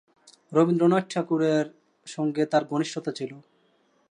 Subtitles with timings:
[0.53, 1.65] রবীন্দ্রনাথ ঠাকুরের
[2.07, 3.31] সঙ্গে তার ঘনিষ্ঠতা ছিল।